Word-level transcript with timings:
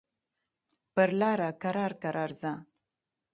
پر 0.93 1.09
لاره 1.19 1.49
کرار 1.61 1.91
کرار 2.03 2.31
ځه. 2.41 2.53